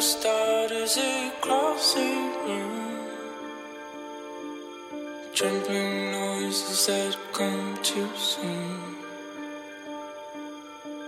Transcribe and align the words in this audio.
start 0.00 0.70
is 0.70 0.96
it 0.98 1.40
crossing 1.40 2.26
you? 2.50 2.66
Trembling 5.32 6.12
noises 6.12 6.86
that 6.86 7.16
come 7.32 7.78
too 7.82 8.08
soon. 8.16 8.80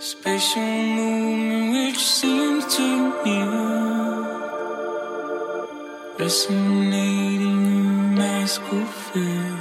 Spatial 0.00 0.62
movement 0.97 1.73
which 1.75 2.02
seems 2.18 2.76
to 2.76 2.88
me 3.25 3.38
resonating 6.18 7.62
in 7.78 8.14
my 8.14 8.44
school 8.47 8.87
field. 8.87 9.58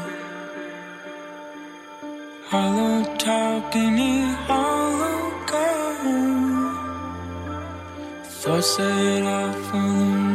Hollow 2.50 3.16
talking. 3.18 4.17
I 8.58 8.60
said 8.60 9.24
I 9.24 9.52
found 9.70 10.24
the 10.24 10.27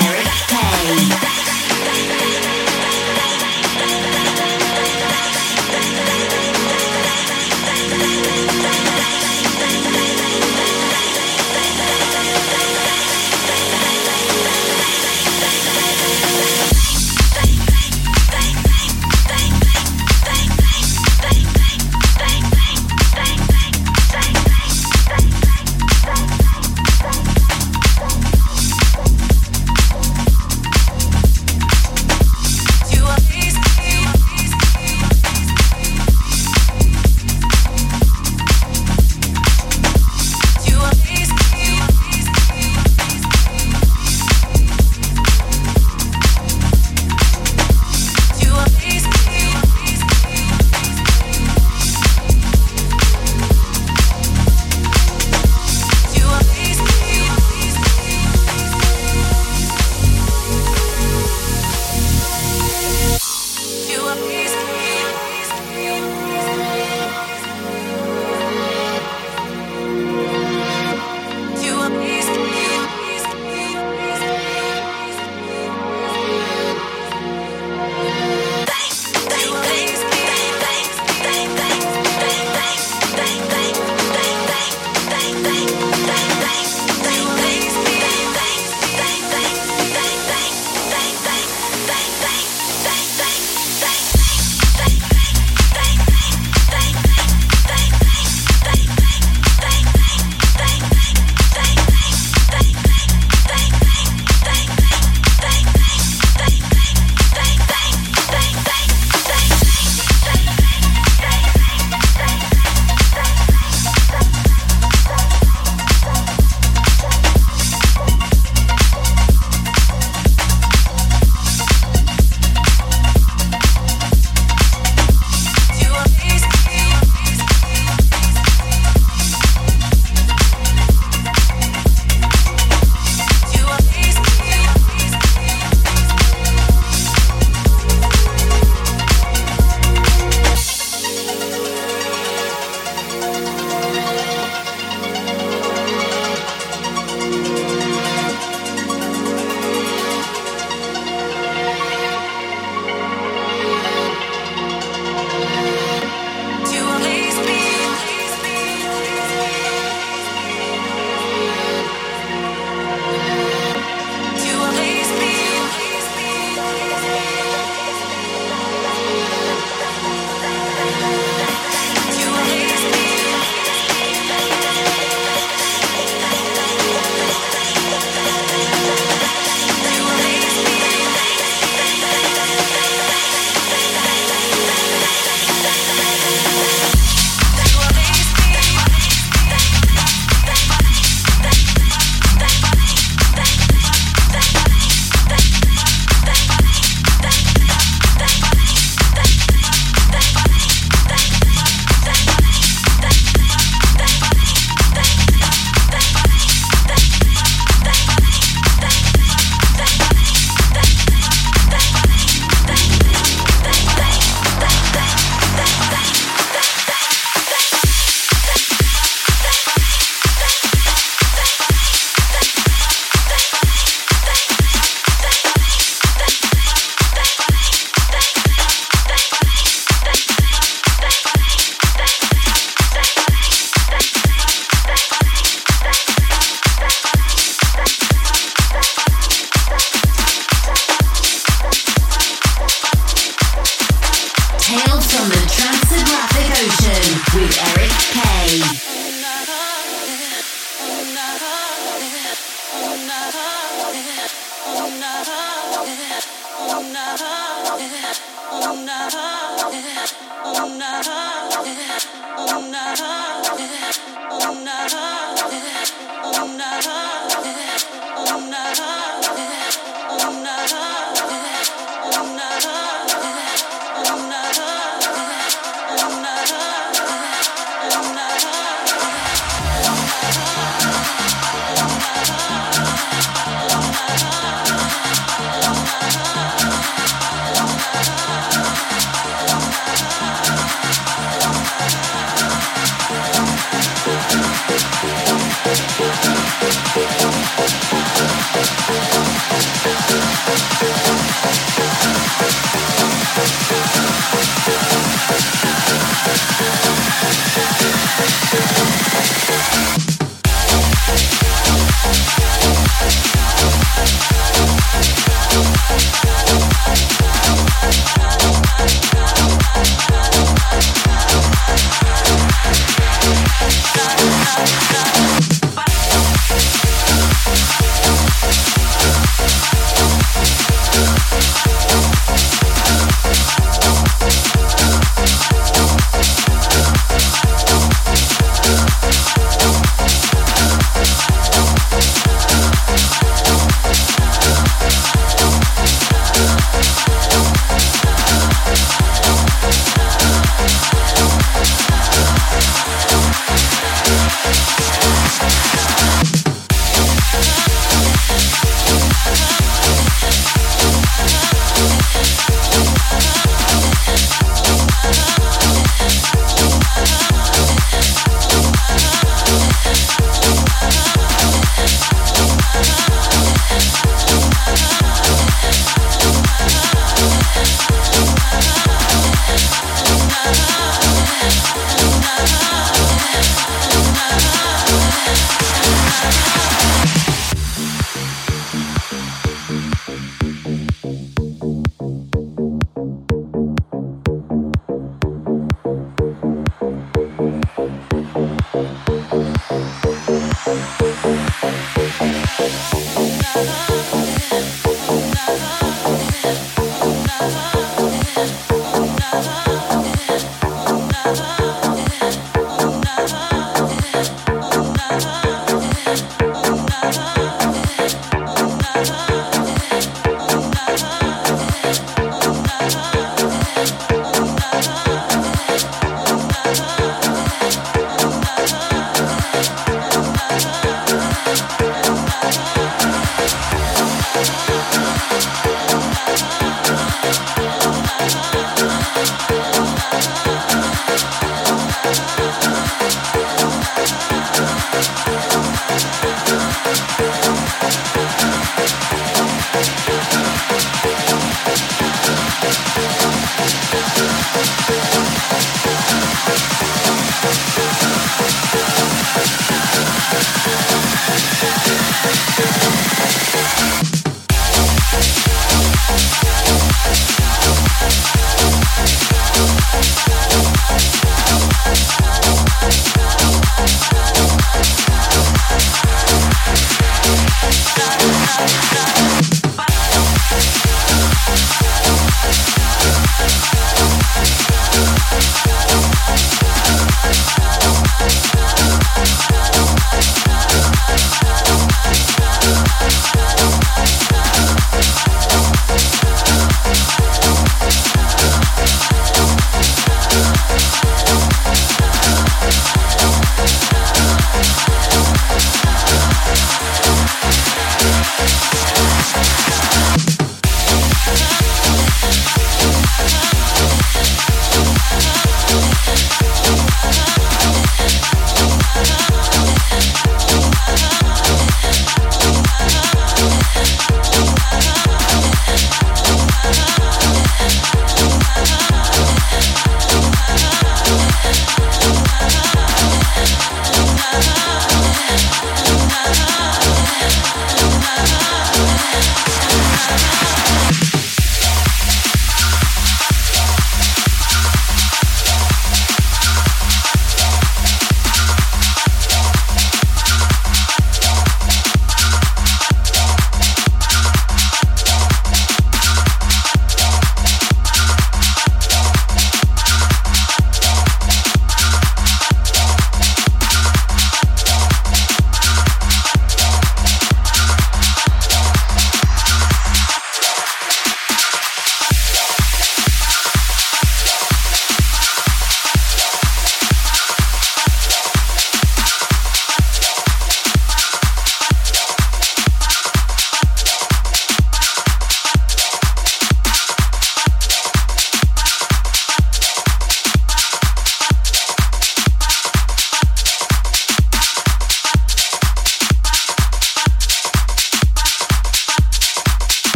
Eric 0.00 0.28
Payne. 0.48 1.37